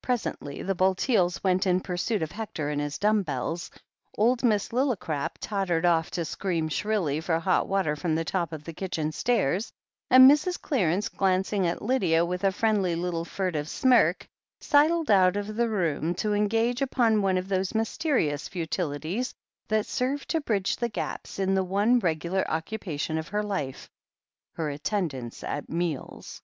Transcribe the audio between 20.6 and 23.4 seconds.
the gaps in the one regular occupation of